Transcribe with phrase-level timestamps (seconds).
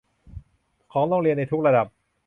[0.93, 1.87] ของโรงเรียนในทุกระดับ